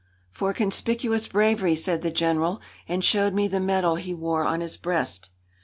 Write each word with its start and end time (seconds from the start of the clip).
"For 0.31 0.51
conspicuous 0.51 1.27
bravery!" 1.27 1.75
said 1.75 2.01
the 2.01 2.09
General, 2.09 2.59
and 2.87 3.05
showed 3.05 3.35
me 3.35 3.47
the 3.47 3.59
medal 3.59 3.97
he 3.97 4.15
wore 4.15 4.43
on 4.45 4.59
his 4.61 4.75
breast. 4.75 5.29